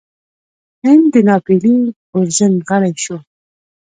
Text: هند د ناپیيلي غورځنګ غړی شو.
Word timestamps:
هند 0.85 1.03
د 1.13 1.15
ناپیيلي 1.27 1.75
غورځنګ 2.11 2.55
غړی 2.69 2.93
شو. 3.03 3.17